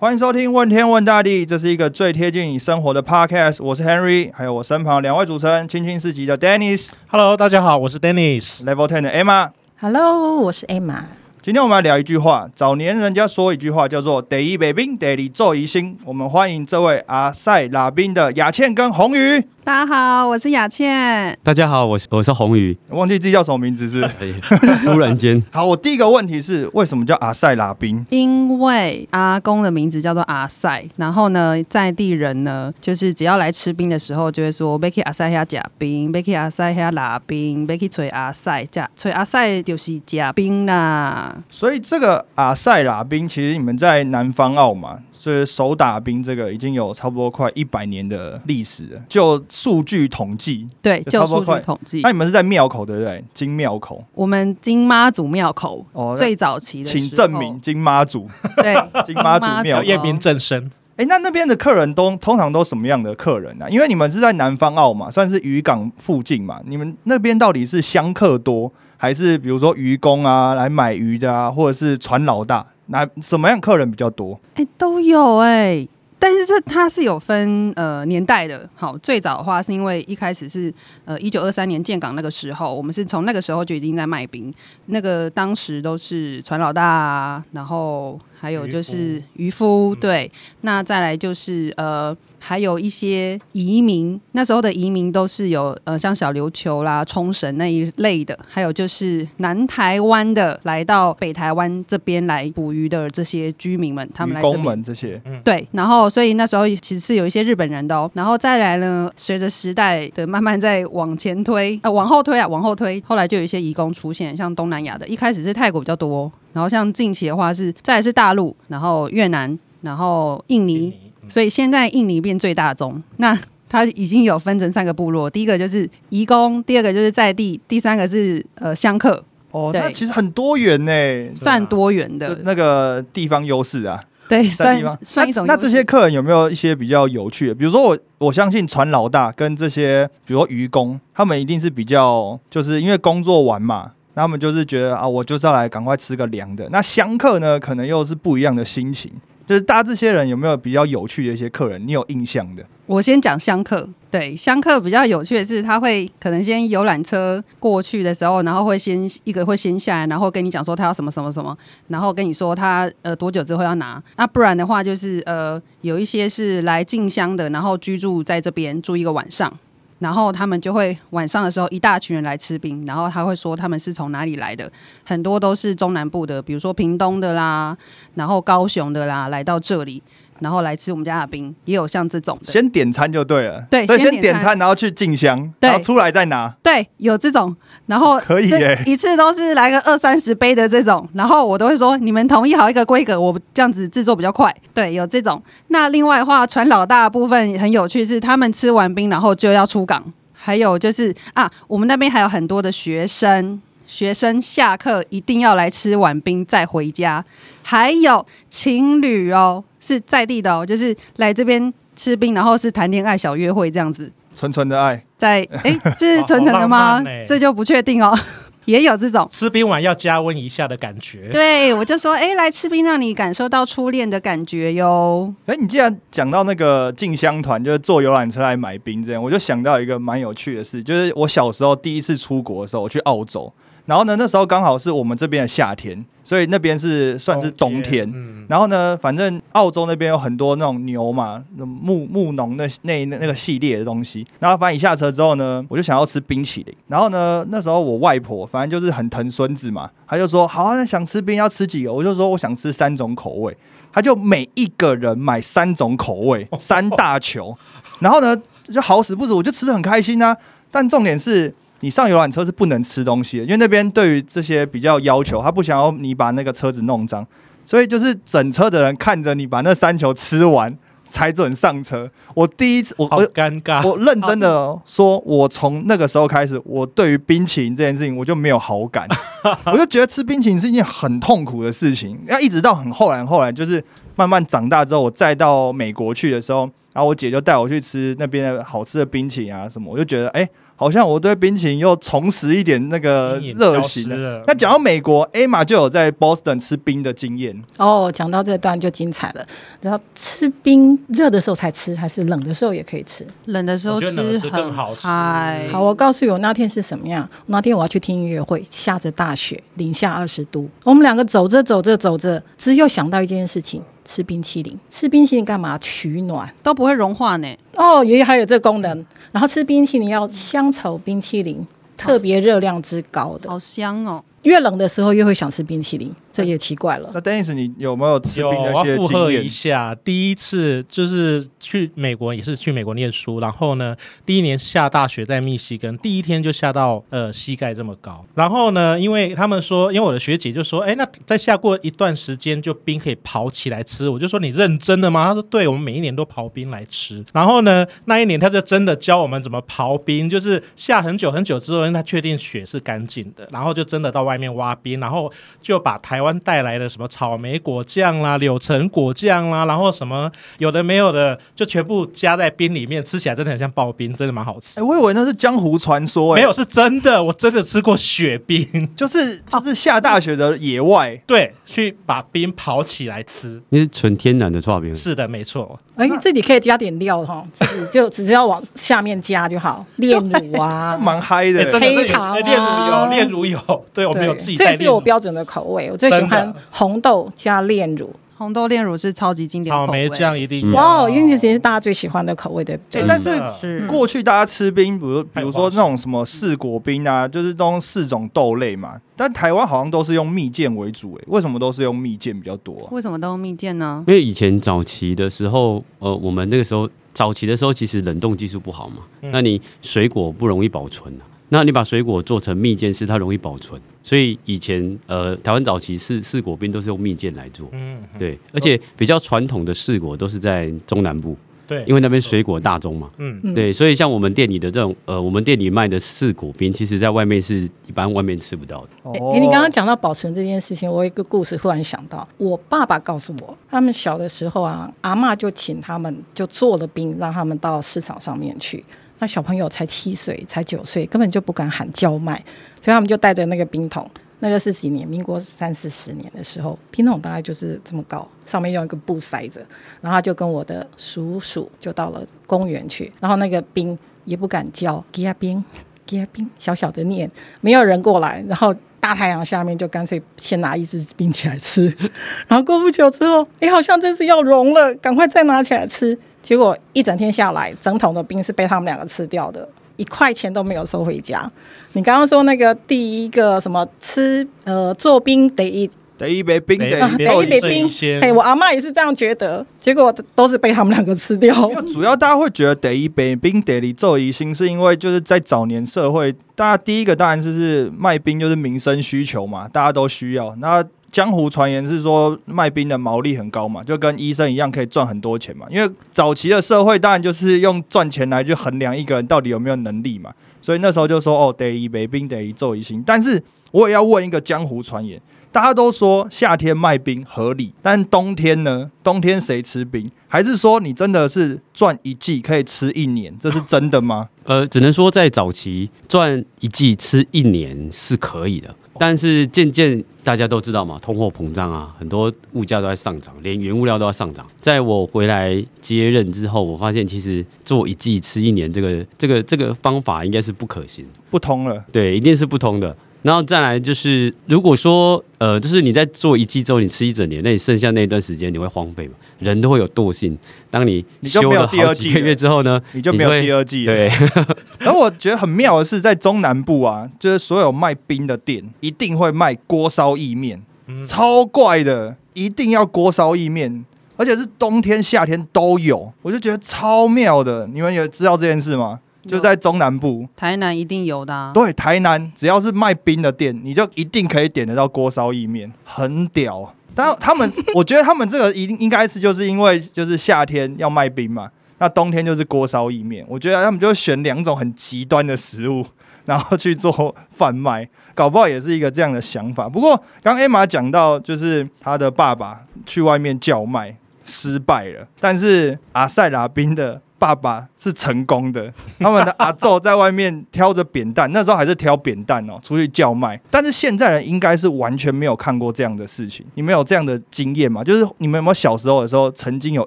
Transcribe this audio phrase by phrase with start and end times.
[0.00, 3.62] 欢迎收听《问天问大地》，这是一个最贴近你生活的 podcast。
[3.62, 8.64] 我是 Henry，还有我身旁两位主持人，青青四级的 Dennis、Hello，大家好，我是 Dennis。
[8.64, 9.50] Level Ten 的 Emma。
[9.78, 11.02] Hello，我是 Emma。
[11.42, 15.96] 今天我们来聊一句话，早年人家说一句话叫做“得一北兵，得里做疑心”。
[16.04, 19.42] 我们欢迎这位阿塞拉宾的雅倩跟红宇。
[19.64, 21.38] 大家好，我是雅倩。
[21.42, 22.76] 大家好，我是我是红宇。
[22.90, 24.06] 忘记自己叫什么名字是？
[24.84, 28.04] 突然间，好，我第一个问题是，为什么叫阿塞拉宾？
[28.10, 41.29] 因为阿公的名字叫做阿塞，然后呢，在地人呢，就是只要来吃冰的时候，就会说 b 去阿塞遐假冰 b 去阿塞遐拉冰 b 去吹阿塞假吹阿塞就是假冰啦。
[41.50, 49.02] 所以这个阿塞拉冰，其实你们在南方澳嘛，所以手打冰这个已经有差不多快一百年的历史了。
[49.08, 53.24] 就数据统计，对，就差不多快就数据统计那，你们是在庙口对不对？
[53.32, 58.28] 金庙口我们金妈祖庙口哦，最早期的请证明金妈祖。
[58.56, 60.70] 对， 金妈祖庙金验明正身，
[61.00, 63.66] 哎，那那边的客人都通常都什么样的客人啊？
[63.70, 74.38] 因为你们是在南方澳嘛，算是渔港附近嘛，你们那边到底是香客多，还是比如说渔工啊来买鱼的啊，或者是船老大，那什么样客人比较多？
[74.56, 78.68] 哎、都有哎、但是这它是有分呃年代的。
[78.74, 80.70] 好，最早的话是因为一开始是
[81.06, 84.52] 呃一九二三年建港那个时候，我们是从那个时候就已经在卖冰。
[84.86, 90.30] 那个当时都是船老大啊，然后还有就是渔夫，对。
[90.62, 120.92] 那再来就是呃还有一些移民，那时候的移民都是有呃像小琉球啦、冲绳那一类的，还有就是南台湾的来到北台湾这边来捕鱼的这些居民们，他们来渔工这边们这些，对，然后所以那时候其实是有一些日本人的哦，然后再来呢，随着时代的慢慢在往前推，呃，往后推啊，往后推，后来就有一些移工出现，像东南亚的，一开始是泰国比较多，然后像近期的话是再来是大陆，然后越南，然后印尼，
[121.28, 123.38] 所以现在印尼变最大宗，那。
[123.72, 129.22] 它已经有分成三个部落，第一个就是移工，第二个就是在地，第三个是呃香客，
[129.52, 130.92] 哦，那其实很多元呢，
[131.36, 134.02] 算多元就的，那个地方优势啊。
[134.28, 135.46] 对，算算一种。
[135.46, 137.54] 那那这些客人有没有一些比较有趣的？
[137.54, 146.68] 比如说我我相信船老大跟这些，比如说渔工，他们一定是比较，就是因为工作完嘛，那他们就是觉得啊，我就是要来赶快吃个凉的。
[146.70, 149.10] 那香客呢，可能又是不一样的心情。
[149.46, 152.64] 就是大家这些人有没有比较有趣的一些客人，你有印象的？
[152.86, 161.56] 我先讲香客，对香客比较有趣的是，他会可能先游览车过去的时候，然后会先一个会先下来，然后跟你讲说他要什么什么什么，
[161.88, 164.00] 然后跟你说他呃多久之后要拿。
[164.16, 169.52] 那不然的话，就是呃有一些是来进香的，然后居住在这边住一个晚上。
[170.00, 174.70] 然后他们就会晚上的时候一大群人来吃冰，然后他会说他们是从哪里来的，
[175.04, 177.76] 很多都是中南部的，比如说屏东的啦，
[178.14, 180.02] 然后高雄的啦，来到这里，
[180.40, 182.52] 然后来吃我们家的冰，也有像这种的。
[182.52, 186.52] 先点餐就对了，对所以先点餐餐，然后去进香，然后出来再拿。
[186.62, 187.54] 对，有这种，
[187.86, 194.54] 然后可以耶一次都是来个二三十杯的这种，然后我都会说你们同意好一个规格，我这样子制作比较快。
[194.74, 195.42] 对，有这种。
[195.68, 200.02] 那另外的话，船老大的部分很有趣，是他们吃完冰然后就要出港，
[200.32, 203.60] 还有就是啊，我们那边还有很多的学生。
[203.90, 207.24] 学生下课一定要来吃碗冰再回家，
[207.64, 214.12] 还有情侣哦，是在地的哦，就是来这边吃冰，然后是谈恋爱小约会这样子。
[214.36, 217.02] 纯纯的爱，在哎， 是纯纯的好吗？
[217.26, 218.16] 这就不确定哦，
[218.64, 219.28] 也有这种。
[219.32, 221.28] 吃冰碗要加温一下的感觉。
[221.32, 225.34] 对，我就说，哎，来吃冰，让你感受到初恋的感觉哟。
[225.46, 233.52] 哎，你既然讲到那个进香团，就是坐游览车来买冰这样，我就想到一个蛮有趣的事，就是我小时候第一次出国的时候，我去澳洲，
[233.90, 238.08] 然后呢，那时候刚好是我们这边的夏天，所以那边是算是冬天。
[238.14, 244.24] 嗯，然后呢，反正澳洲那边有很多那种牛嘛，那牧牧农那那那那个系列的东西。
[244.38, 246.72] 然后反正一下车之后呢，我就想要吃冰淇淋。
[246.86, 251.92] 然后呢，那时候我外婆反正就是很疼孙子嘛，她就说好、啊，那想吃冰要吃几个？
[251.92, 253.56] 我就说我想吃三种口味。
[253.92, 257.58] 她就每一个人买三种口味， 三大球。
[257.98, 258.40] 然后呢，
[258.72, 260.36] 就好死不死，我就吃的很开心啊。
[260.70, 261.52] 但重点是。
[261.80, 267.26] 你上游览车是不能吃东西的，因为那边对于这些比较要求，他不想要你把那个车子弄脏。
[267.62, 270.76] 所以就是整车的人看着你把那三球吃完
[271.08, 272.10] 才准上车。
[272.34, 273.86] 我第一次，我好我尴尬。
[273.86, 279.06] 我认真的说，我从那个时候开始，我对于冰淇淋这件事情我就没有好感，
[279.72, 282.18] 我就觉得吃冰淇淋是一件很痛苦的事情。
[282.26, 283.84] 那一直到很后来后来，就是
[284.16, 286.62] 慢慢长大之后，我再到美国去的时候，
[286.92, 290.48] 然后我姐就带我去吃那边的好吃的冰淇淋啊什么，我就觉得哎、
[290.80, 294.42] 好像我对冰淇淋又重拾一点那个热消情了。
[294.46, 297.54] 那讲到美国，Emma 就有在 Boston 吃冰的经验。
[297.76, 299.46] 哦，讲到这段就精彩了。
[299.82, 303.26] 然后吃冰，热的时候才吃，还是冷的时候也可以吃？
[303.44, 304.10] 冷的时候吃
[304.40, 307.28] 吃更很好吃嗨好，我告诉你，我那天是什么样？
[307.48, 310.66] 那天我要去听音乐会，下着大雪，零下二十度。
[310.84, 314.78] 我们两个走着走着走着，只有想到一件事情：吃冰淇淋。
[314.90, 315.76] 吃冰淇淋干嘛？
[315.76, 316.50] 取暖。
[316.62, 317.48] 都不会融化呢。
[317.76, 319.06] 哦，也还有这个功能。
[319.32, 323.48] 然后吃冰淇淋要香草冰淇淋，特别热量之高的。
[323.48, 324.24] 好香哦！
[324.42, 327.10] 越冷的时候越会想吃冰淇淋，这也奇怪了。
[327.12, 329.48] 那 Dennis，你有没有吃有，冰的一我要些经验附和一？
[329.48, 329.94] 下。
[329.94, 333.94] 第一次就是去美国，也是去美国念书，然后呢，
[334.24, 338.24] 第一年下大雪在密西根，第一天就下到呃膝盖这么高。
[338.34, 344.08] 然后呢，因为他们说，因为我的学姐就说，哎，那再下过一段时间，就冰可以刨起来吃。
[344.08, 345.26] 我就说你认真的吗？
[345.26, 347.24] 他说对，我们每一年都刨冰来吃。
[347.32, 355.30] 然后呢，那一年他就真的教我们怎么刨冰，就是下很久很久之后，因为他确定雪是干净的，然后就真的到外面挖冰，然后
[355.60, 364.82] 就把台湾带来的什么草莓果酱啦、柳橙果酱啦，然后什么有的没有的，就全部加在冰里面，吃起来真的很像刨冰，真的蛮好吃哎、。
[364.82, 371.16] 我以为那是江湖传说、哎，没有，是真的，我真的吃过雪冰，就是就是下大雪的野外。
[371.26, 373.60] 对，去把冰刨起来吃。
[373.70, 374.94] 那是纯天然的刨冰。
[374.94, 375.78] 是的，没错。
[375.96, 377.44] 哎，这里可以加点料哈，
[377.92, 384.90] 就只 是要往下面加就好，炼乳啊， 蛮嗨的、炼乳有，炼乳有，对，我们有自己这也是。
[384.90, 388.10] 我标准的口味，我最喜真欢红豆加炼乳。
[388.36, 390.72] 红豆炼乳是超级经典口味，草莓酱一定。
[390.72, 393.02] 哇哦，因为这是大家最喜欢的口味，对不对？
[393.02, 398.98] 哎但是过去大家吃冰，比如比如说那种什么四果冰啊，就是都用四种豆类嘛。
[399.14, 404.02] 但台湾好像都是用蜜饯为主，哎，为什么都是用蜜饯比较多啊、为什么都用蜜饯呢？
[404.08, 411.28] 因为以前早期的时候，呃，我们那个时候早期的时候，其实冷冻技术不好嘛，嗯那你水果不容易保存啊。
[411.52, 417.68] 那你把水果做成蜜饯，是它容易保存，所以以前呃，台湾早期四四果冰都是用蜜饯来做。
[417.72, 421.36] 嗯，对，而且比较传统的四果都是在中南部，
[421.66, 423.10] 对，因为那边水果大宗嘛。
[423.18, 428.88] 嗯嗯对，所以像我们店里的这种呃，我们店里卖的四果冰，其实在外面是一般外面吃不到的。
[429.04, 438.84] 哎、哦你刚刚讲到保存这件事情，我有一个故事忽然想到，我爸爸告诉我，他们小的时候啊，阿嬷就请他们就做了冰，让他们到市场上面去。
[439.20, 442.34] 那小朋友才七岁，才九岁，根本就不敢喊叫卖，
[442.82, 444.10] 所以他们就带着那个冰桶。
[444.42, 445.06] 那个是几年？
[445.06, 449.60] 民国三四十年的时候，冰桶大概就是这么高，上面用一个布塞着，
[450.00, 455.62] 然后就跟我的叔叔就到了公园去，然后那个冰也不敢叫，给他冰，
[456.06, 457.30] 给他冰，小小的念，
[457.60, 461.94] 没有人过来，然后大太阳下面就干脆先拿一支冰起来吃，
[462.48, 466.18] 然后过不久之后，哎，好像真是要融了，赶快再拿起来吃。
[466.42, 471.50] 结果一整天下来，整桶的冰是被他们两个吃掉的，一块钱都没有收回家。
[471.92, 481.54] 你刚刚说那个第一个什么吃呃做冰得一得一杯冰，得得啊一得一杯冰些，嘿，我阿妈也是这样觉得，结果都是被他们两个吃掉。
[481.70, 490.54] 因为主要大家会觉得得一杯冰得里做疑心，是因为就是在早年社会，大家第一个当然就是卖冰就是民生需求嘛，大家都需要。
[490.56, 495.66] 那江湖传言是说卖冰的毛利很高嘛，就跟医生一样可以赚很多钱嘛。
[495.70, 503.02] 因为早期的社会当然就是用赚钱来去衡量一个人到底有没有能力嘛，所以那时候就说哦得一杯冰得一做一心。
[503.06, 503.42] 但是
[503.72, 505.20] 我也要问一个江湖传言。
[505.52, 508.88] 大家都说夏天卖冰合理，但冬天呢？
[509.02, 510.08] 冬天谁吃冰？
[510.28, 513.36] 还是说你真的是赚一季可以吃一年？
[513.36, 514.28] 这是真的吗？
[514.44, 524.46] 呃，只能说在早期赚一季吃一年是可以的，但是渐渐大家都知道嘛，通货膨胀啊，很多物价都在上涨，连原物料都在上涨。
[524.60, 532.96] 在我回来接任之后，我发现其实做一季吃一年这个这个这个方法应该是不可行，不通了，对，一定是不通的。
[533.22, 539.14] 然后再来就是，如果说呃，就是你在做一季之后，你吃一整年，那你剩下那一段时间你会荒废嘛？
[539.38, 540.38] 人都会有惰性，
[540.70, 543.94] 当你你就没有休了第二季了好几个月之后呢，你就没有第二季了。
[543.94, 544.08] 对，
[544.80, 553.84] 然后我觉得很妙的是，在中南部啊，就是所有卖冰的店一定会卖锅烧意面，嗯超怪的，一定要锅烧意面，
[554.16, 557.66] 而且是冬天夏天都有，我就觉得超妙的。
[557.72, 559.00] 你们有知道这件事吗？
[559.22, 561.50] 就在中南部，台南一定有的、啊。
[561.52, 566.74] 对，台南只要是卖冰的店，你就一定可以点得到锅烧意面，很屌。
[566.94, 571.48] 但他们， 我觉得他们这个一定应该是就是因为就是夏天要卖冰嘛，
[571.78, 573.24] 那冬天就是锅烧意面。
[573.28, 575.86] 我觉得他们就选两种很极端的食物，
[576.24, 579.68] 然后去做贩卖，搞不好也是一个这样的想法。
[579.68, 583.96] 不过刚 Emma 讲到，就是他的爸爸去外面叫卖。
[584.22, 588.72] 失败了，但是阿塞拉冰的爸爸是成功的。
[588.98, 593.38] 他们的阿昼在外面挑着扁担，那时候还是挑扁担哦，出去叫卖。
[593.50, 596.46] 但是现在人应该是完全没有看过这样的事情。
[596.54, 597.84] 你们有这样的经验吗？
[597.84, 599.86] 就是你们有没有小时候的时候曾经有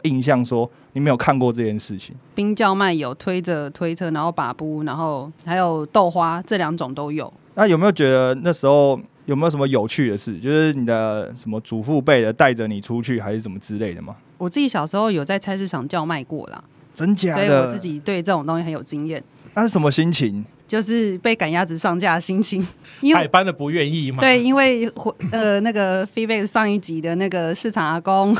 [0.03, 2.15] 印象说你没有看过这件事情？
[2.35, 7.33] 冰叫卖有推着推车，然后把布，然后还有豆花，这两种都有。
[7.55, 10.39] 那有没有觉得那时候有没有什么有趣的事？
[10.39, 14.15] 就是你的什么祖父辈的带着你出去，还是什么之类的吗？
[14.37, 16.61] 我自己小时候有在菜市场叫卖过啦，
[16.93, 17.65] 真假所以的？
[17.65, 19.23] 我自己对这种东西很有经验，
[19.53, 20.45] 那是什么心情？
[20.65, 22.65] 就是被赶鸭子上架的心情。
[23.01, 24.21] 因为百般的不愿意嘛。
[24.21, 24.89] 对，因为
[25.31, 28.35] 呃那个 feedback 上一集的那个市场阿公，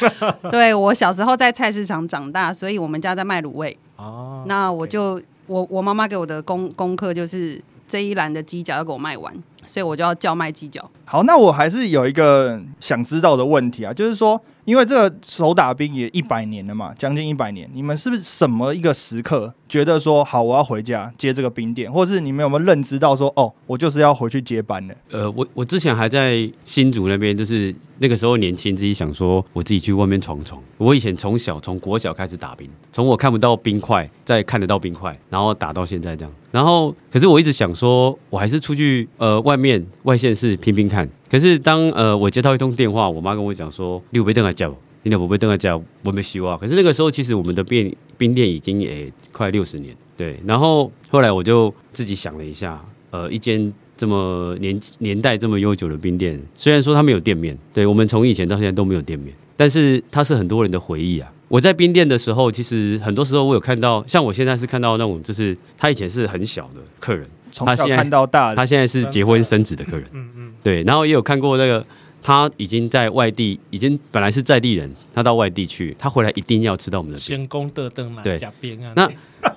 [0.50, 3.76] 对我小时候在菜市场长大，所以我们家在卖卤味。
[3.96, 9.34] 哦，那我就我我妈妈给我的功功课就是这一篮的鸡脚要给我卖完，
[9.66, 10.88] 所以我就要叫卖鸡脚。
[11.04, 24.94] 好，那我还是有一个想知道的问题啊，就是说，因为这个手打冰也一百年了嘛，将近一百年，你们是不是什么一个时刻觉得说，好，我要回家接这个冰店，或者是你们有没有认知到说，哦，我就是要回去接班了？
[25.10, 30.62] 呃，我我之前还在新竹那边，就是那个时候年轻，自己想说我自己去外面闯闯。
[30.78, 36.34] 我以前从小从国小开始打冰，从我看不到冰块，再看得到冰块，然后打到现在这样。
[36.50, 41.08] 然后，可是我一直想说，我还是出去呃外面外县市拼拼看。
[41.34, 44.72] 可是当呃我接到一通电话，我妈跟我讲说，你有被登来叫，
[45.02, 46.56] 你有被登来叫，我没希望。
[46.56, 50.38] 可是那个时候，其实我们的冰冰店已经也快六十年，对。
[50.46, 61.32] 然后后来我就自己想了一下，呃，一间这么年年代这么悠久的冰店，虽然说它没有店面，对我们从以前到现在都没有店面，但是它是很多人的回忆啊。
[61.48, 71.86] 我在冰店的时候，其实很多时候我有看到，像我现在是看到那种，就是他以前是很小的客人，从小他现在看到大的，他现在是结婚生子的客人，嗯嗯，对，然后也有看过那个
[72.20, 77.24] 他已经在外地，已经本来是在地人，他到外地去，他回来一定要吃到我们的冰。
[77.24, 78.52] 先攻得灯嘛对啊。
[78.96, 79.08] 那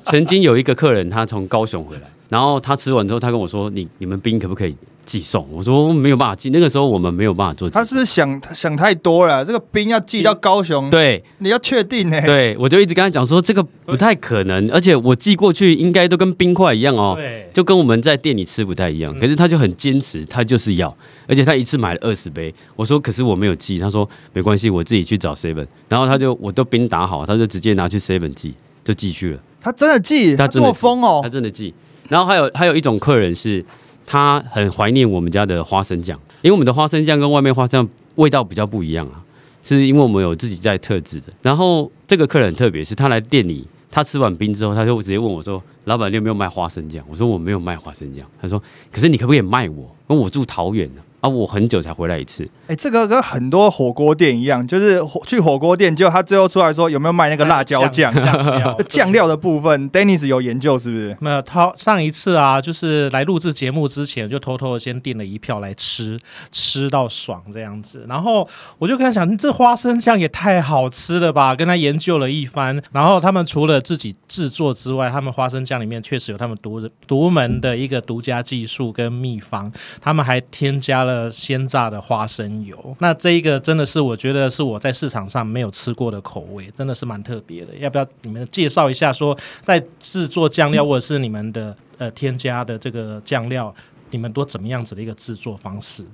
[0.03, 4.77] 曾经有一个客人，他从高雄回来，然后他吃完之后，他跟我说：“你你们冰可不可以
[5.07, 7.67] 寄送？”我说：“没有办法寄，那个时候我们没有办法做。
[7.69, 9.43] 他是不是想想太多了？
[9.43, 19.15] 这个冰要寄到高雄，对你要确定呢、对，我就一直跟他讲说这个不太可能，而且我寄过去应该都跟冰块一样哦，对，就跟我们在店里吃不太一样。
[19.15, 20.95] 嗯可是他就很坚持，他就是要，
[21.27, 22.53] 而且他一次买了二十杯。
[22.75, 25.65] 我说可是我没有寄，他说没关系，我自己去找 seven。
[25.87, 29.39] 然后他就我都冰打好，他就直接拿去 seven 寄，就寄去了。
[29.61, 31.29] 他真的寄，他这他真的么疯哦他。
[31.29, 31.73] 真的寄。
[32.09, 33.65] 然后还有还有一种客人是，
[34.07, 39.21] 他很怀念我们家的花生酱，因为我们的花生酱跟外面花生酱味道比较不一样啊，
[39.61, 41.25] 是因为我们有自己在特制的。
[41.41, 49.95] 然后这个客人很特别，是他来店里，他吃完冰之后，他就直接问我说：“老板，你有没有卖花生酱？”我说：“我没有卖花生酱。”他说：“可是你可不可以卖我？
[50.09, 52.49] 因为我住桃园呢、啊，我很久才回来一次。
[52.67, 58.13] 哎、这个跟很多火锅店一样，就是火去火锅店，结果他最后出来说有没有卖那个辣椒酱？
[58.13, 61.17] 酱料这酱料的部分，Dennis 有研究是不是？
[61.19, 66.17] 没有，他上一次啊，就是来录制节目之前，就偷偷的先订了一票来吃，
[66.53, 68.05] 吃到爽这样子。
[68.07, 71.53] 然后我就跟他讲，这花生酱也太好吃了吧！
[71.53, 82.95] 跟他研究了一番，然后他们除了自己制作之外，他们花生酱里面确实有他们独独门的一个独家技术跟秘方，他们还添加了鲜榨的花生油。
[82.99, 87.75] 那这一个真的是我觉得是我在市场上没有吃过的口味，真的是蛮特别的。
[87.75, 93.73] 要不要你们介绍一下说在制作酱料或者是你们的呃添加的这个酱料，
[94.11, 96.05] 你们都怎么样子的一个制作方式？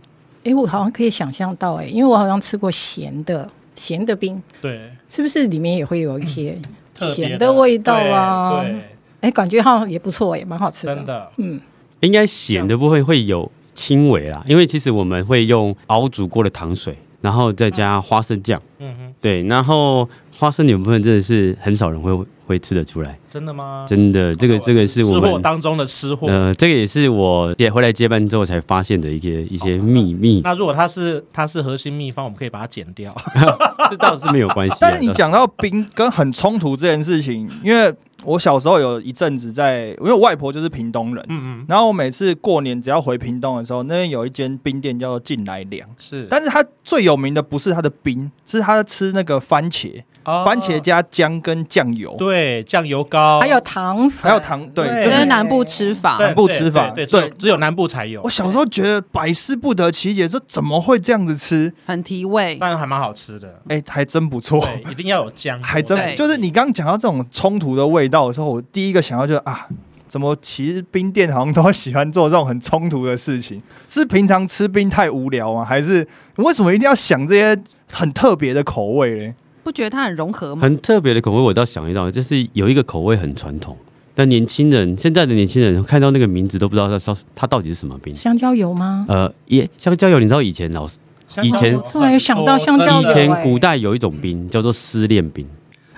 [0.43, 6.60] 哎，我好像可以想象到，哎，因为我好像吃过咸的咸的冰，对，是不是里面也会有一些
[7.00, 8.62] 咸的味道啊？
[8.62, 8.82] 对，对
[9.24, 10.94] 哎，感觉好像也不错，也蛮好吃的。
[10.94, 11.58] 真的，嗯，
[12.01, 18.62] 应该咸的部分会有轻微啦，因为其实我们会用熬煮过的糖水，然后再加花生酱。
[18.80, 22.12] 嗯哼，对，然后花生油部分真的是很少人会
[22.46, 23.86] 会吃得出来，真的吗？
[23.88, 26.27] 真的，这个这个是我吃货们当中的吃货。
[26.27, 33.15] 呃，这个也是我接回来接班之后才发现的一些一些秘密，那如果它是它是核心秘方，我们可以把它剪掉。
[33.89, 34.77] 这倒是没有关系啊。
[34.82, 37.94] 但是你讲到冰跟很冲突这件事情，因为
[38.25, 58.30] 我小时候有一阵子在，因为我外婆就是屏东人，嗯嗯，然后我每次过年只要回屏东的时候，那边有一间冰店叫做进来凉，是，但是它最有名的不是它的冰，是它吃那个番茄，哦番茄加姜跟酱油，对酱油膏，还有糖粉，还有糖，对，对就是这是南部吃法，南部吃法对，只有南部才有我。
[58.30, 61.74] 小时候觉得百思不得其解，说怎么会这样子吃？
[61.86, 62.58] 很提味。
[62.60, 64.60] 但还蛮好吃的，哎、还真不错。
[64.62, 69.68] 对，一定要有姜油，还真就是你刚刚讲到这种冲突的味道的时候，我第一个想到就是啊，
[70.08, 73.62] 怎么其实冰店好像都喜欢做这种很冲突的事情？
[73.88, 75.65] 是平常吃冰太无聊吗？
[75.65, 77.62] 还是为什么一定要想这些
[77.92, 79.36] 很特别的口味嘞？
[79.63, 80.62] 不觉得它很融合吗？
[80.62, 83.77] 很特别的口味，我倒想一道，就是有一个口味很传统，
[84.13, 88.13] 但年轻人现在的年轻人看到那个名字都不知道它它它到底是什么冰。
[88.13, 89.05] 香蕉油吗？
[89.08, 90.98] 呃，也香蕉油，你知道以前老师
[91.41, 95.48] 以前突然有想到香蕉以前古代有一种冰叫做失恋冰，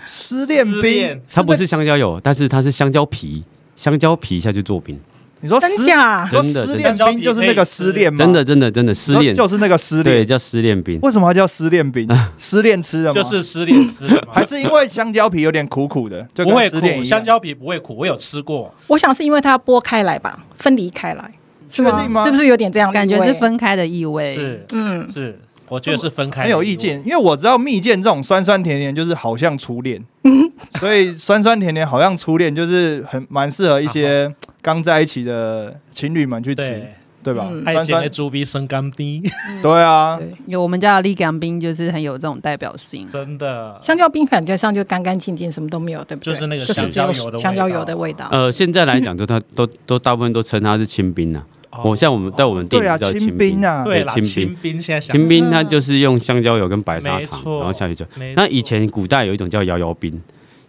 [0.06, 3.44] 失恋冰，它不是香蕉油，但是它是香蕉皮，
[3.76, 5.04] 香蕉皮下去做冰，真
[5.42, 6.30] 你说失假你？
[6.32, 8.18] 说真的失恋冰就是那个失恋吗？
[8.18, 11.00] 真的真的真的失恋，就是那个失恋对，叫失恋冰。
[11.02, 12.08] 为什么它叫失恋冰？
[12.38, 13.22] 失恋吃的吗？
[13.22, 17.24] 就是失恋吃的吗，还是因为香蕉皮有点苦苦的，就不会苦，跟失恋香。
[17.24, 18.74] 蕉皮不会苦，我有吃过。
[18.88, 21.32] 我想是因为它要剥开来吧，分离开来，
[21.70, 24.36] 是确定吗是不是有点这样感觉是分开的意味。
[24.36, 26.44] 是嗯，是，我觉得是分开的。
[26.44, 30.04] 很有意见，因为我知道蜜饯这种酸酸甜甜，就是好像初恋，
[30.80, 34.32] 所以酸酸甜甜好像初恋，就是很蛮适合一些
[34.66, 36.94] 刚在一起的情侣们去吃，对，
[37.26, 37.48] 对吧？
[37.52, 39.22] 嗯爱酸酸，情的猪鼻生干冰，
[39.62, 40.28] 对啊，对。
[40.48, 43.08] 有我们家的立干冰就是很有这种代表性。
[43.08, 43.80] 真的。
[43.80, 46.34] 香蕉冰感觉上就干干净净，什么都没有，对不对？
[46.34, 48.28] 就是那个香蕉油的味道香蕉油的味道。
[48.32, 51.46] 呃，现在来讲，就它都都大部分都称它是清冰啊。
[51.84, 58.08] 我像我们在我们店里叫清清冰，冰啊，对啦，清冰清冰现在清冰它就是用香蕉油跟白砂糖，然后下去做。
[58.36, 60.20] 那以前古代有一种叫摇摇冰，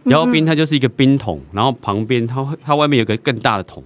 [0.07, 3.83] 摇摇冰它就是一个冰桶，然后旁边它会它外面有个更大的桶，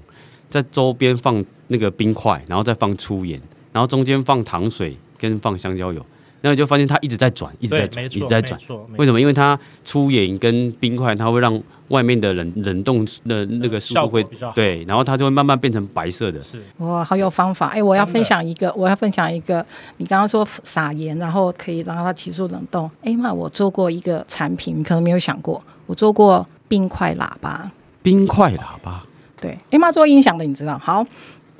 [0.49, 3.41] 在周边放那个冰块，然后再放粗盐，
[3.73, 6.05] 然后中间放糖水跟放香蕉油，
[6.41, 8.59] 然后你就发现它一直在转，一直在，转，一直在转。
[8.97, 9.21] 为什么？
[9.21, 16.41] 因为它粗盐跟冰块，它会让外面的冷冷冻的那个速度会比较对，然后它就会慢慢变成白色的。
[16.41, 17.69] 是哇，好有方法！
[17.69, 19.65] 哎，我要分享一个，我要分享一个。
[19.97, 22.91] 你刚刚说撒盐，然后可以让它急速冷冻。
[23.03, 27.73] 哎妈，我做过一个产品，你可能没有想过，我做过冰块喇叭。
[28.01, 29.03] 冰块喇叭，
[29.41, 30.79] 对，哎妈做音响的，你知道？
[30.79, 31.05] 好，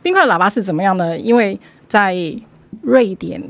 [0.03, 1.19] 冰块喇叭是怎么样呢？
[1.19, 1.59] 因为
[1.89, 2.15] 在
[2.83, 3.43] 瑞典，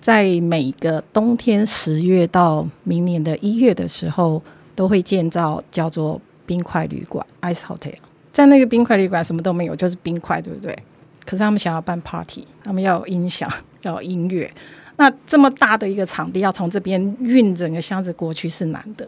[0.00, 4.40] 在每个冬天十月到明年的一月的时候，
[4.76, 7.92] 都会建造叫做冰块旅馆 （ice hotel）。
[8.32, 10.72] 在那个冰块旅馆什么都没有，就是冰块，对不对？
[11.26, 13.50] 可是他们想要办 party，他们要有音响，
[13.82, 14.48] 要有音乐。
[14.96, 19.06] 那这么大的一个场地，要从这边运整个箱子过去是难的。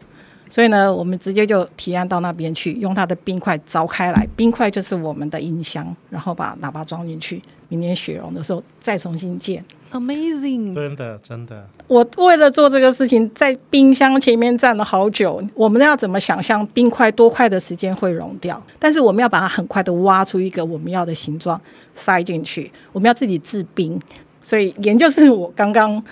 [0.53, 7.41] 所以呢，我们直接就提案到那边去，用它的冰块凿开来，冰块就是我们的音箱，然后把喇叭装进去。
[7.71, 9.65] 明年雪融的时候再重新建。
[9.93, 15.43] Amazing，真的真的，我为了做这个事情，在冰箱前面站了好久。
[15.55, 18.62] 我们要怎么想象冰块多快的时间会融掉？
[18.79, 21.59] 但是我们要把它很快的挖出一个我们要的形状，
[21.95, 22.71] 塞进去。
[22.93, 23.99] 我们要自己制冰，
[24.43, 26.03] 所以研究是我刚刚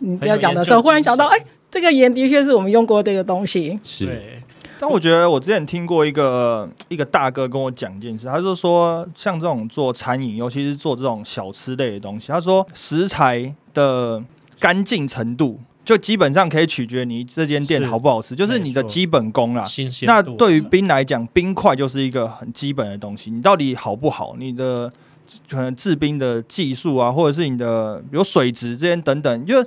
[0.00, 1.38] 你不要讲的时候，忽然想到，哎，
[1.74, 3.76] 这个盐的确是我们用过这个东西。
[3.82, 4.40] 是，
[4.78, 14.22] 但我觉得我之前听过一个一个大哥跟我讲一件事，他就说像这种做餐饮，尤其是做这种小吃类的东西，他说食材的
[14.60, 15.58] 干净程度。
[15.84, 19.66] 就基本上可以取决你这间店好不好吃，就是你的基本功啦。
[20.06, 23.30] 那度对于冰来讲，冰块就是一个很基本的东西。
[23.30, 24.34] 你到底好不好？
[24.38, 24.90] 你的
[25.46, 29.62] 可能制冰的技术啊，或者是你的比如水质这些等等，你就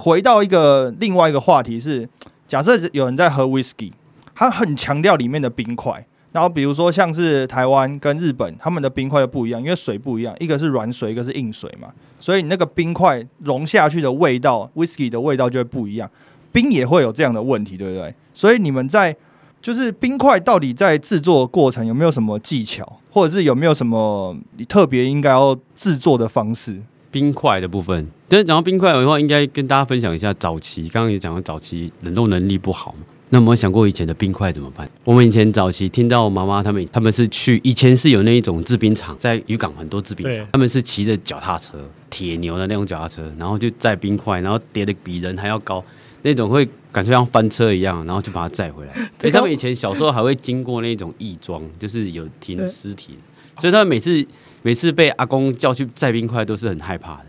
[0.00, 2.08] 回到一个另外一个话题是，
[2.48, 3.92] 假设有人在喝 whisky，
[4.34, 6.06] 他很强调里面的冰块。
[6.32, 11.88] 然后比如说像是台湾跟日本，他们的冰块又不一样，因为水不一样，一个是软水，一个是硬水嘛，
[12.20, 16.08] 所以你那个冰块融下去的味道，whisky 的味道就会不一样。
[16.52, 18.14] 冰也会有这样的问题，对不对？
[18.32, 19.14] 所以你们在
[19.60, 26.80] 就是冰块到底在制作过程有没有什么技巧，或者是有没有什么你特别应该要制作的方式？
[27.10, 28.06] 冰块的部分。
[28.28, 33.06] 但讲到冰块的话，应该跟大家分享一下早期，刚刚也讲到早期冷冻能力不好嘛。
[33.32, 34.90] 那有没有想过以前的冰块怎么办？
[35.04, 41.78] 我们以前早期听到妈妈他们，他们是去以前是有那一种制冰厂，在渔港很多制冰对厂，他们是骑着脚踏车，
[42.10, 45.84] 铁牛的那种脚踏车，然后就载冰块，然后叠的比人还要高，
[46.22, 48.92] 那种会感觉像翻车一样，然后就把它载回来。
[49.20, 53.16] 所以他们以前小时候还会经过那种义庄，就是有停尸体，
[53.60, 54.26] 所以他们每次
[54.62, 57.26] 每次被阿公叫去载冰块都是很害怕的。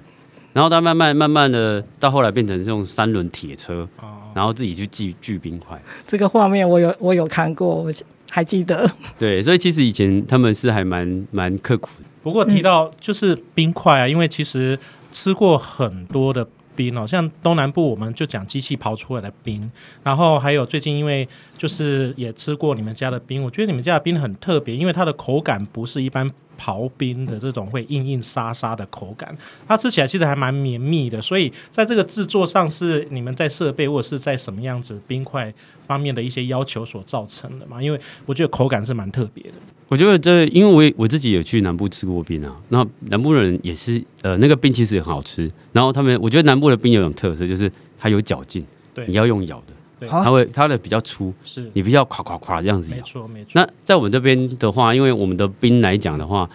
[0.54, 5.82] 然后他慢慢慢慢的到后来变成这种三轮铁车，哦，然后自己去锯锯冰块。
[6.06, 7.92] 这个画面我有我有看过，我
[8.30, 8.92] 还记得。
[9.18, 12.06] 对，所以其实以前他们是还蛮蛮刻苦的。
[12.22, 14.78] 不过提到就是冰块啊，因为其实
[15.14, 19.72] 吃过很多的冰哦，像东南部我们就讲机器刨出来的冰，
[20.04, 21.26] 然后还有最近因为
[21.58, 26.30] 就是也吃过你们家的冰，我觉得你们家的冰很特别，因为它的口感不是一般
[26.62, 29.36] 刨冰的这种会硬硬沙沙的口感，
[29.68, 35.52] 它吃起来其实还蛮绵密的，所以在这个制作上是你们在设备或者是在什么样子冰块
[35.88, 37.82] 方面的一些要求所造成的嘛？
[37.82, 39.58] 因为我觉得口感是蛮特别的。
[39.88, 45.50] 我觉得这，因为我也我自己有去南部吃过冰啊，那南部人也是，呃，那个冰其实也很好吃。
[45.74, 49.74] 然后他们，我觉得南部的冰有种特色，就是它有嚼劲，对你要用咬的。
[50.08, 52.98] 它会它的比较粗，是，你必须要垮垮垮这样子咬。
[52.98, 53.52] 没错没错。
[53.54, 56.50] 那在我们这边的话，因为我们的冰来讲的话，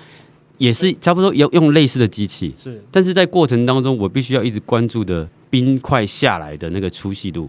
[0.59, 7.49] 也是差不多用用类似的机器，是但是在过程当中，我必须要一直关注的冰块下来的那个粗细度。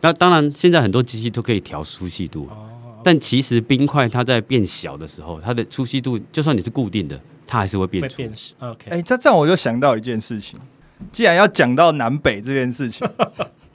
[0.00, 8.16] 那当然，现在很多机器都可以调粗细度，哦，但其实冰块它在变小的时候，它的粗细度就算你是固定的，它还是会变粗。
[8.18, 10.58] 变 OK，哎、这这样我就想到一件事情，
[11.10, 13.08] 既然要讲到南北这件事情，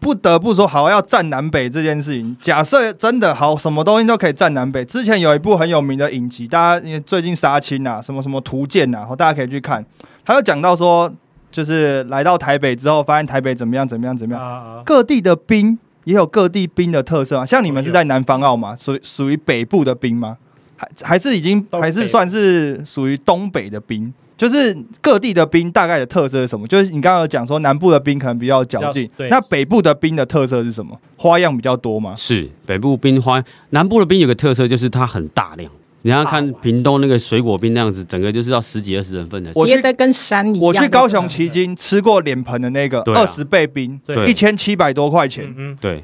[0.01, 2.35] 不得不说好要站南北这件事情。
[2.41, 4.83] 假设真的好，什么东西都可以站南北。
[4.83, 9.85] 之前有一部很有名的影集，大家因为最近杀青啊，什么什么图鉴啊，大家可以去看。
[10.25, 11.13] 他有讲到说，
[11.51, 17.45] 就是来到台北之后，发现台北怎么样怎么样怎么样，啊，各地的冰也有各地冰的特色啊。
[17.45, 20.35] 像你们是在南方澳嘛，属属于北部的冰吗？
[20.75, 24.11] 还还是已经还是算是属于东北的冰？
[24.41, 26.67] 就是各地的冰大概的特色是什么？
[26.67, 30.99] 就是你刚刚有讲说南部的冰可能比较嚼劲，对那北部的冰的特色是什么？
[31.15, 32.15] 花样比较多吗？
[32.17, 35.71] 是北部冰花，南部的冰有个特色就是它很大量。
[36.01, 39.51] 你要看屏东那个水果冰那样子，整个就是要十几二十人份的。
[39.53, 40.59] 我去叠的跟山一样。
[40.59, 46.03] 我去高雄旗津吃过脸盆的那个二十倍冰，对一千七百多块钱嗯，嗯，对，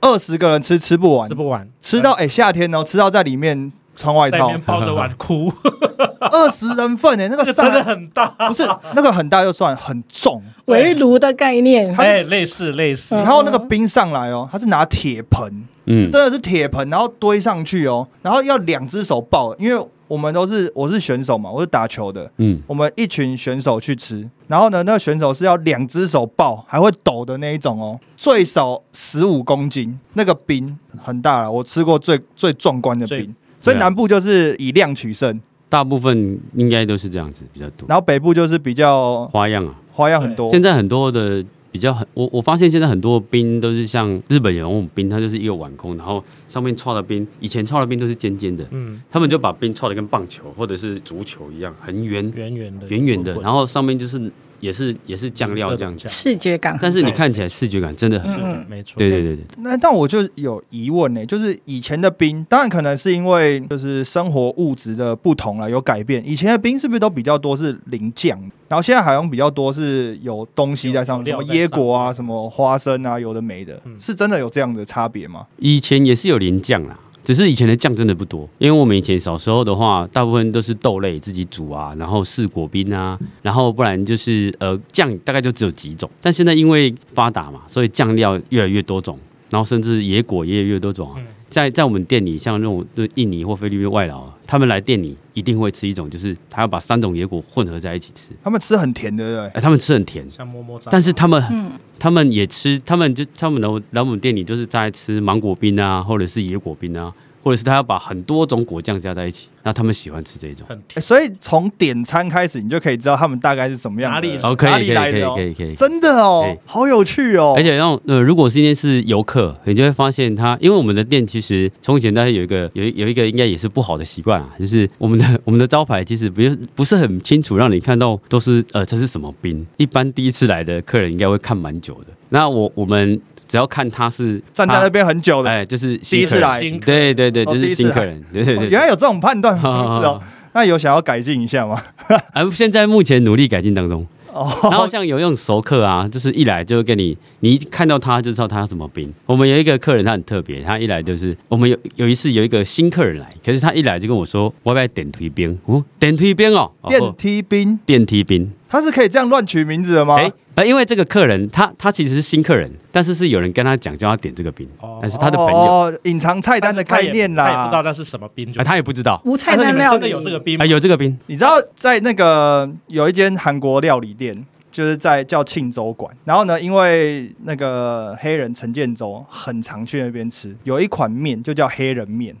[0.00, 5.52] 二十个人吃吃不完吃，不完，吃到哎、夏天哦，吃到在里面穿外套抱着碗哭，
[6.28, 8.62] 二十人份哎、那个这真的很大，不是
[8.94, 10.42] 那个很大就算，很重。
[10.66, 16.10] 围炉的概念，哎，类似类似，然后那个冰上来哦，他是拿铁盆，嗯。
[16.10, 37.86] 真，的是铁盆，然后堆上去哦，然后要两只手抱，因为我们都是我是选手嘛，我是打球的，嗯，我们一群选手去吃，然后呢，那个选手是要两只手抱，还会抖的那一种哦，最少十五公斤，那个冰很大了，我吃过最最壮观的冰，所以南部就是以量取胜，大部分应该都是这样子比较多。
[37.88, 40.48] 然后北部就是比较花样啊，花样很多。
[40.48, 56.72] 现在很多的比较很，我我发现现在很多冰都是像日本有那种冰，它就是一个碗空，然后上面串的冰，以前串的冰都是尖尖的，嗯，他们就把冰串的跟棒球或者是足球一样，很圆圆圆的，圆圆的，然后后上面就是也是也是酱料这样子，视觉感。
[56.72, 66.22] 很但是你看起来视觉感真的很没错，对对对对，那但我就有疑问呢、就是以前的冰，当然可能是因为就是生活物质的不同了，有改变。
[66.26, 68.38] 以前的冰是不是都比较多是淋酱，
[68.68, 73.96] 然后现在好像比较多是有东西在上面，什么椰果啊，什么花生啊，有的没的，嗯。
[73.98, 75.46] 是真的有这样的差别吗？
[75.58, 76.98] 以前也是有淋酱啦。
[77.26, 86.08] 只是以前的酱真的不多，因为我们以前小时候的话，大部分都是豆类自己煮啊，然后试果冰啊，然后不然就是呃酱大概就只有几种。
[86.22, 89.18] 但现在因为发达嘛，所以酱料越来越多种，
[89.50, 91.10] 然后甚至野果也有越多种
[91.48, 98.30] 在在我们店里，像那种就印尼或菲律宾外劳啊，他们来店里一定会吃一种，就是他要把三种野果混合在一起吃。
[98.42, 99.48] 他们吃很甜的，对不对？
[99.50, 110.64] 哎，他们吃很甜，像摸摸但是他们嗯，他们也吃，他们就他们来来我们店里就是在吃芒果冰啊，或者是野果冰啊，或者是他要把很多种果酱加在一起，那他们喜欢吃这种。
[110.94, 115.74] 欸所以从点餐开始，你就可以知道他们大概是什么样的，哪里哦，可以哪可以可以里来的哦可以可以。
[115.74, 129.66] 真的哦，好有趣哦，而且那种呃，如果今天是游客，你就会发现他，因为我们的店其实从以前大家有一个有有一个应该也是不好的习惯啊，就是我们的 我们的招牌其实不是不是很清楚，让你看到都是呃这是什么冰。
[129.78, 132.06] 一般第一次来的客人应该会看蛮久的。
[132.28, 138.66] 那我我们只要看他是他站在那边很久的，哎，就是第一次来对对对，哦就是新客人，对对对。
[138.66, 140.20] 哦原来有这种判断 方式哦。
[140.54, 141.82] 那有想要改进一下吗？
[142.32, 144.06] 啊，现在目前努力改进当中。
[144.32, 149.10] 哦，然后像有那种熟客啊，就是一来就跟你，你一看到他就知道他什么兵。
[149.24, 155.58] 我们有一个客人，他很特别，他一来就是我们有有一次有一个新客人来，可是他一来就跟我说，我要不要点推兵？
[155.64, 158.52] 哦，点推兵哦，哦电梯兵，电梯冰。
[158.68, 160.16] 他是可以这样乱取名字的吗？
[160.16, 167.90] 哎，呃，因为这个客人他他其实是新客人，但是是有人跟他讲叫他点这个冰哦，但是他的朋友哦，隐藏菜单的概念啦他也不知道啦。
[167.90, 176.14] 那是什么冰，就啊，他也不知道无菜但是你们真的单料理有这个冰吗啊，有这个冰你知道在那个有一间韩国料理店，就是在叫庆州馆。
[176.24, 182.34] 然后呢，因为那个黑人陈建州很常去那边吃，有一款面就叫黑人面。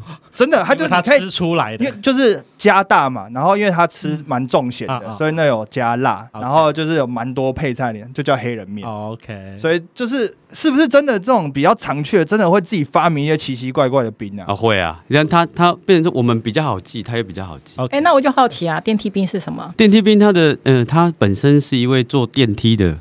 [0.00, 8.86] 哦 真的，他就他吃出来因为的，就是加大嘛，然后因为他吃蛮重咸的，所以那有加辣然后就是有蛮多配菜的，就叫黑人面。
[8.86, 14.44] 哦 OK，所以就是是不是真的这种比较常去的，真的会自己发明一些奇奇怪怪的冰啊？
[14.48, 17.74] 啊，会啊，你看他他变成说我们比较好记，他也比较好记。
[17.90, 19.72] 哎，那我就好奇啊，电梯冰是什么？
[19.74, 22.94] 电梯冰他的呃，他本身是一位坐电梯的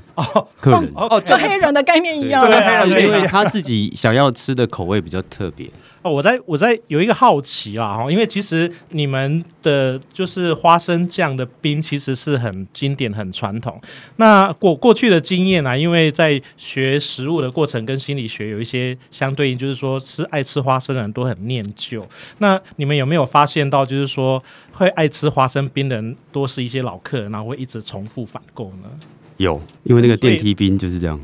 [0.59, 0.91] 客人。
[0.95, 5.67] 哦，就黑人的概念一样对因为他自己想要吃的口味比较特别，
[6.01, 13.79] 哦，我在我在有一个好奇啦哈，因为其实你们的就是花生酱的冰其实是很经典、很传统。
[14.17, 22.07] 那过过去的经验啊，因为在学食物的过程跟心理学有一些相对应，就是说吃爱吃花生的人都很念旧。
[22.37, 28.89] 那你们有没有发现到，就是说会爱吃花生冰的人多是一些老客人，然后会一直重复反购呢？
[29.37, 31.19] 有，因为那个电梯兵就是这样，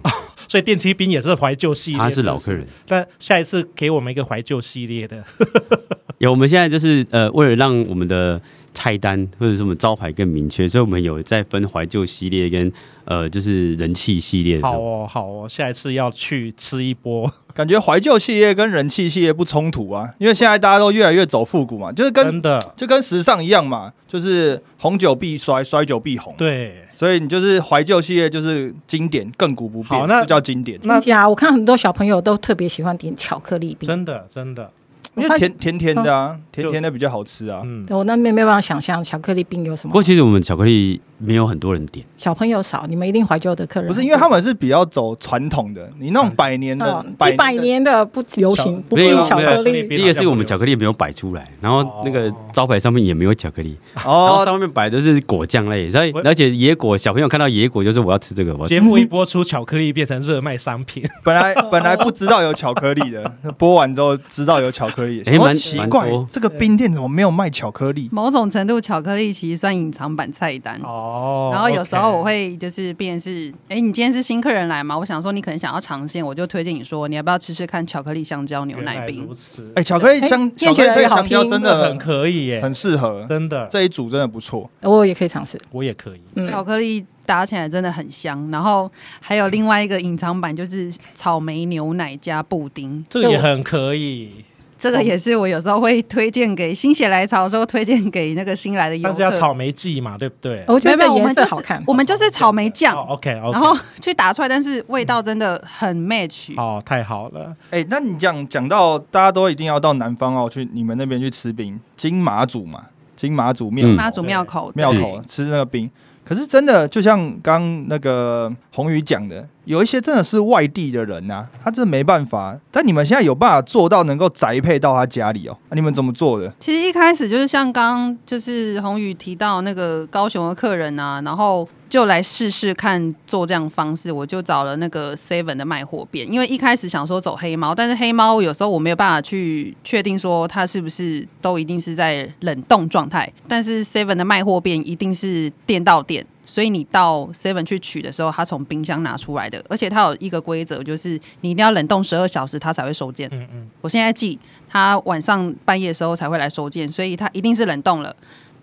[0.48, 2.66] 所以电梯兵也是怀旧系列，他是老客人。
[2.90, 5.24] 那下一次给我们一个怀旧系列的，
[6.20, 8.42] 有，我们现在就是呃，为了让我们的
[8.74, 12.72] 菜单或者什么招牌更明确，所以我们有在分怀旧系列跟
[13.06, 14.62] 呃，就是人气系列。
[14.62, 26.34] 好哦，好哦，下一次要去吃一波，感觉怀旧系列跟人气系列不冲突啊，因为现在大家都越来越走复古嘛，就是跟真的就跟时尚一样嘛，就是红酒必衰，衰酒必红。
[26.38, 26.78] 对。
[26.94, 30.78] 所以你就是怀旧系列就是经典，亘古不变，好那就叫经典。
[30.84, 31.28] 那真假？
[31.28, 34.70] 我看很多小朋友都特别喜欢点巧克力冰，真的真的，
[35.16, 37.62] 因为甜甜甜的啊，甜甜的比较好吃啊。
[37.66, 40.04] 嗯，我那边没办法想象巧克力冰有什么不过。
[40.04, 49.88] 其实我们巧克力没有很多人点，小朋友少，你们一定怀旧的客人不是因为他们是比较走传统的，你那种百年的哦，一百年的不流行，不没有会有巧克力。
[49.88, 68.10] 第一个是我们巧克力没有摆出来，然后那个招牌上面也没有巧克力， 然后哦，上面摆的是果酱类，所以我而且野果小朋友看到野果就是我要吃这个，我节目一播出，巧克力变成热卖商品，本来 本来不知道有巧克力的， 播完之后知道有巧克力，哦哎蛮奇怪这个冰店怎么没有卖巧克力？
[68.12, 70.80] 某种程度，巧克力其实算隐藏版菜单。
[70.84, 71.10] 哦
[71.52, 74.98] 然后有时候我会就是变是，哎，你今天是新客人来嘛？
[74.98, 79.28] 我想说你可能想要尝鲜，我就推荐你说你要不要吃吃看巧克力香蕉牛奶冰
[79.76, 84.70] 哎，巧克力香哎巧克力香蕉真的真的很可以耶，很适合，真的，这一组真的不错。
[84.82, 85.60] 我也可以尝试。
[85.72, 86.22] 我也可以。
[86.36, 94.44] 嗯，巧克力打起来真的很香，然后还有另外一个隐藏版就是草莓牛奶加布丁，这个也很可以，
[94.82, 99.10] 这个也是我有时候会推荐给心血来潮的时候推荐给那个新来的游客。
[99.10, 100.66] 但是要草莓季嘛，对不对？
[100.68, 101.84] 我觉得没有，我颜们就是色好看。
[101.86, 106.56] 我们就是草莓酱，哦，OK OK，然后去打出来，但是味道真的很 match。
[106.58, 115.88] 哦，太好了，哎，那你讲讲到大家都一定要到南方哦，去你们那边去吃冰，金马祖嘛，金马祖庙金马祖庙口庙口吃那个冰。
[116.24, 122.58] 可是真的，就像刚那个宏宇讲的，有一些真的是外地的人呐、他真的没办法。
[122.72, 125.58] 但你们现在有办法做到能够宅配到他家里哦？
[125.70, 126.54] 啊你们怎么做的？
[126.60, 146.26] 其实一开始就是像刚刚就是宏宇提到那个高雄的客人啊，然后就来试试看做这样方式，我就找了那个 Seven 的卖货店，因为一开始想说走黑猫，但是黑猫有时候我没有办法去确定说它是不是都一定是在冷冻状态，但是 Seven 的卖货店一定是店到店。
[146.44, 153.30] 所以你到 Seven 去取的时候，它从冰箱拿出来的，而且它有一个规则，就是你一定要冷冻十二小时，它才会收件。
[153.32, 158.14] 嗯嗯，我现在记，他晚上半夜的时候才会来收件，所以它一定是冷冻了。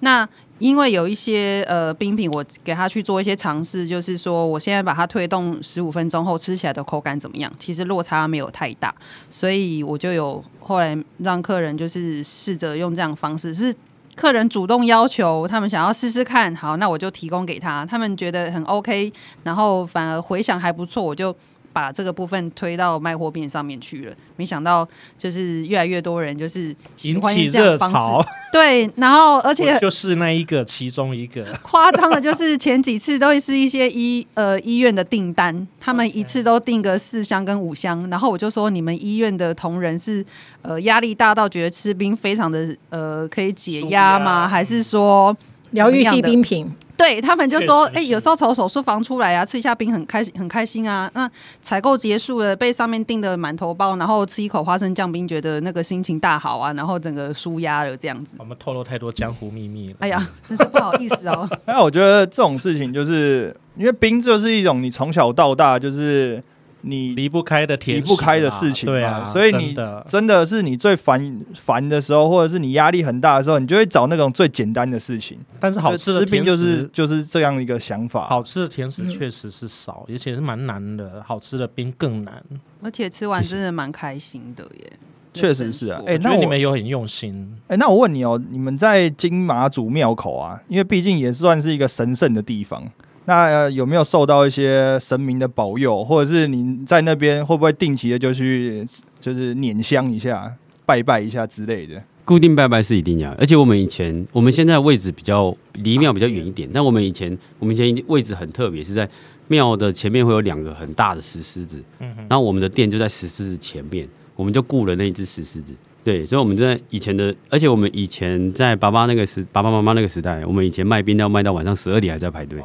[0.00, 7.52] 那因为有一些呃冰品，我给他去做一些尝试，就是说我现在把它推动十五分钟后吃起来的口感怎么样？
[7.58, 8.94] 其实落差没有太大，
[9.30, 13.74] 所以我就有后来让客人就是试着用这样的方式，是
[14.16, 19.12] 客人主动要求，他们想要试试看，好，那我就提供给他，他们觉得很 OK，
[19.44, 21.34] 然后反而回响还不错，我就。
[21.72, 40.24] 把这个部分推到卖货店上面去了，没想到就是越来越多人就是喜欢热这样方式，潮，对，然后而且就是那一个其中一个，夸张的就是前几次都是一些医呃医院的订单，他们一次都订个四箱跟五箱，然后我就说你们医院的同仁是
[40.62, 44.48] 呃压力大到觉得吃冰非常的呃可以解压吗？
[44.48, 45.36] 还是说
[45.70, 46.66] 疗愈系冰品，
[46.98, 51.08] 对他们就说，哎、有时候从手术房出来啊，吃一下冰很开心，很开心啊。
[51.14, 51.30] 那
[51.62, 58.36] 采购结束了，被上面订的满头包，然后吃一口花生酱冰，觉得那个心情大好啊，然后整个舒压了这样子。
[58.40, 59.96] 我们透露太多江湖秘密了。
[60.00, 61.48] 哎呀， 真是不好意思哦。
[61.66, 66.42] 那我觉得这种事情就是因为冰就是一种你从小到大就是
[66.82, 75.38] 你离不开的甜离不开的事情嘛，对啊，所以你真的真的是你最烦烦的时候，或者是你压力很大的时候，你就会找那种最简单的事情。
[75.60, 78.28] 但是好吃的吃冰就是就是这样一个想法。
[78.28, 81.22] 好吃的甜食嗯确实是少，而且是蛮难的。
[81.26, 82.42] 好吃的冰更难。
[82.82, 84.92] 而且吃完真的蛮开心的耶。
[85.34, 92.82] 确实是啊哎那我我觉得你们有很用心，哎、那我问你哦，你们在金马祖庙口啊，因为毕竟也算是一个神圣的地方，
[93.28, 98.82] 那、呃有没有受到一些神明的保佑，或者是你在那边会不会定期的就去
[99.20, 100.50] 就是捻香一下、
[100.86, 102.02] 拜拜一下之类的？
[102.24, 109.06] 固定拜拜是一定要，而且我们以前我们现在位置比较离庙比较远一点，但我们以前我们以前位置很特别，是在
[109.46, 115.74] 庙的前面会有两个很大的石狮子，嗯哼，然后我们的店就在石狮子前面，我们就雇了那一只石狮子。
[116.02, 122.58] 对，所以我们在以前的，而且我们以前在爸爸那个时，爸爸妈妈那个时代，我们以前卖冰要卖到晚上十二点还在排队。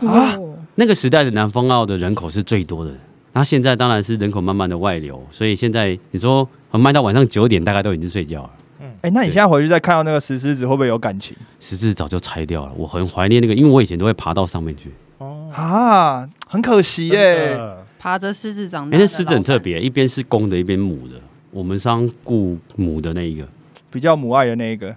[0.00, 2.92] 啊哦那个时代的南方澳的人口是最多的，
[3.32, 8.50] 那现在当然是人口慢慢的外流，所以现在你说呃卖到晚上九点，大概都已经睡觉了。
[8.80, 14.92] 嗯哎，那你现在回去再看到那个石狮子，会不会有感情狮子早就拆掉了，我很怀念那个，因为我以前都会爬到上面去。
[15.18, 16.28] 哦，啊？
[16.46, 17.56] 很可惜耶。
[17.56, 21.20] 的爬着狮子长哎、大那狮子很特，别，一边是公的，一边母的。
[21.50, 23.44] 我们是要雇母的那一个。
[23.90, 24.94] 比较母爱的那一个。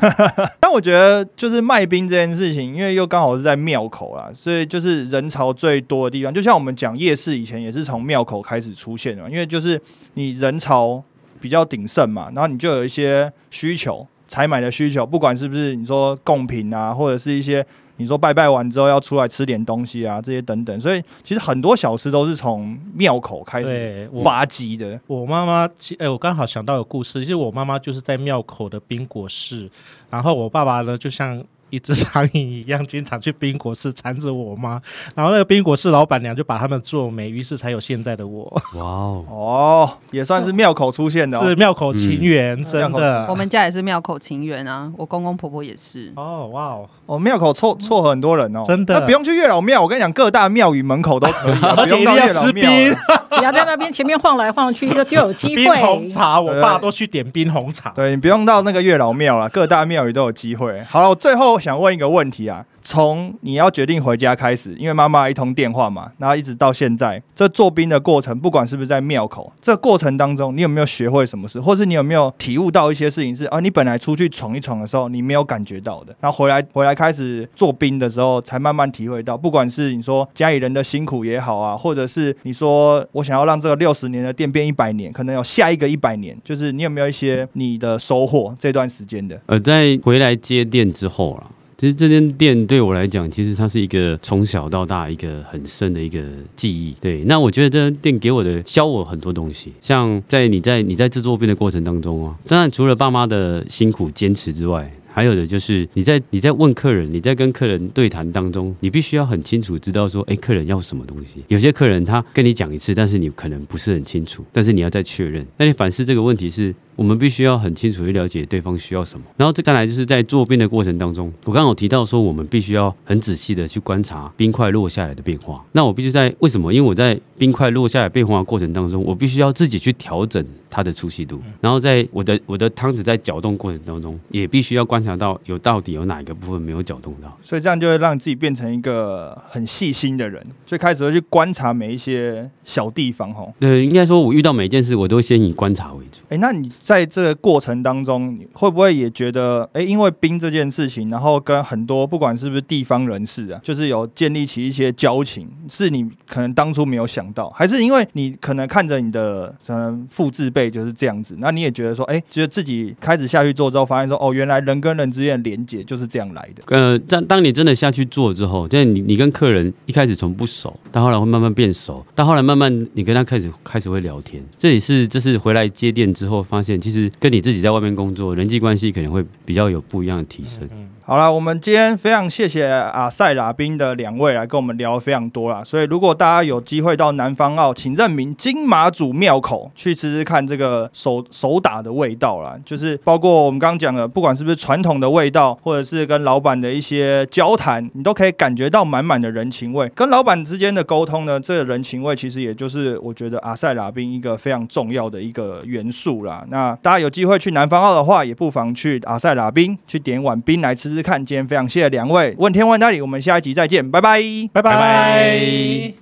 [0.60, 6.32] 但我觉得就是卖冰这件事情，因为又刚好是在庙口啦，所以就是人潮最多的地方。
[6.32, 9.80] 就像我们讲夜市以前也是从庙口开始出现的嘛，因为就是
[10.14, 11.02] 你人潮
[11.40, 17.64] 比较鼎盛嘛，然后你就有一些需求，采买的需求，不管是不是你说贡品啊，或者是一些。
[18.00, 24.98] 你说拜拜完之后要出来吃点东西啊，这些等等，所以其实很多小吃都是从庙口开始发迹的。
[25.06, 29.70] 我妈妈，其哎、我刚好想到有故事，其实我妈妈就是在庙口的冰果室，
[30.08, 34.80] 然后我爸爸呢，就像一只苍蝇一样，经常去冰果室缠着我妈，
[35.14, 38.44] 然后那个冰果室老板娘就把他们做媒，于是才有现在的我，
[38.76, 41.46] 哇哦， 哦，也算是庙口出现的、哦。
[41.46, 43.26] 是庙口情缘，真庙的。
[43.28, 46.12] 我们家也是庙口情缘啊，我公公婆婆也是。
[46.16, 52.98] 哦，哇哦，哦，庙口凑凑合很多人哦，真的那不用去月老庙，我跟你讲，各大庙宇门口都可以 不用到且一定要吃月老庙冰了。
[53.38, 56.08] 只要在那边前面晃来晃去，就就有机冰红。
[56.08, 57.90] 茶，我爸都去点冰红茶。
[57.90, 60.82] 对你不用到那个月老庙了，各大庙宇都有机会。
[60.88, 89.40] 好了，我最后想问一个问题啊，从你要决定回家开始，因为妈妈一通电话嘛，然后一直到现在，这做兵的过程，不管是不是在庙口，这个过程当中，你有没有学会什么事，或是你有没有体悟到一些事情是啊，你本来出去闯一闯的时候，你没有感觉到的，然后回来回来开始做兵的时候，才慢慢体会到，不管是你说家里人的辛苦也好啊，或者是你说我想要让这个六十年的店变一百年，可能有下一个一百年，就是你有没有一些你的收获这段时间的？
[89.46, 91.46] 呃，在回来接店之后啦，
[91.80, 96.22] 其实这间店对我来讲，其实它是一个从小到大一个很深的一个
[96.54, 96.94] 记忆。
[97.00, 104.92] 对，那我觉得这间店给我的教我很多东西，像在你在你在制作片的过程当中啊，当然除了爸妈的辛苦坚持之外。
[105.12, 111.42] 还有的就是你在你在问客人，你在跟客人对谈当中，你必须要很清楚知道说，哎，客人要什么东西。
[111.48, 115.44] 有些客人他跟你讲一次，但是你可能不是很清楚，但是你要再确认。
[115.56, 119.24] 那你反思这个问题是，我们必须要很清楚去了解对方需要什么。
[119.38, 125.64] 然后再来就是在做冰的过程当中，我刚刚有提到说，我们必须要很仔细的去观察冰块落下来的变化。
[125.72, 126.70] 那我必须在为什么？
[126.74, 137.34] 因为我在冰块落下来变化的过程当中，我必须要自己去调整它的粗细度，然后在我的我的汤匙在搅动过程当中，也必须要观察到有到底有哪一个部分没有搅动到。
[137.40, 143.50] 所以这样就会让自己变成一个很细心的人，所以开始会去观察每一些小地方吼。
[143.58, 146.20] 对，应该说我遇到每一件事，我都先以观察为主。
[146.28, 166.64] 哎，那你在这个过程当中，你会不会也觉得，哎，因为冰这件事情，然后跟很多不管是不是地方人士啊，就是有建立起一些交情，是你可能当初没有想到，还是因为你可能看着你的可能父字辈就是这样子，那你也觉得说，哎，觉得自己开始下去做之后，发现说，哦，原来人跟人之间的连接就是这样来的。
[166.76, 174.44] 呃，当当你真的下去做之后，就是你你跟客人一开始从不熟，到后来会慢慢变熟，到后来慢慢你跟他开始开始会聊天。
[174.58, 180.68] 这也是这是回来接店之后发现，其实跟你自己在外面工作，人际关系可能会比较有不一样的提升。
[181.02, 185.60] 好了，我们今天非常谢谢阿塞拉宾的两位来跟我们聊非常多啦。
[185.64, 192.56] 所以如果大家有机会到南方澳，请认明金马祖庙口去吃吃看这个手手打的味道啦。
[192.64, 199.90] 就是包括我们刚刚讲的，不管是不是传统的味道，或者是跟老板的一些交谈，你都可以感觉到满满的人情味。
[199.96, 206.44] 跟老板之间的沟通呢，这个人情味其实也就是我觉得阿塞拉宾一个非常重要的一个元素啦。
[206.50, 211.24] 那大家有机会去南方澳的话，也不妨去阿塞拉宾去点一碗冰来吃吃看。
[211.24, 214.20] 今天非常谢谢两位，问天问那里，我们下一集再见，拜拜。
[214.52, 215.94] 拜拜拜拜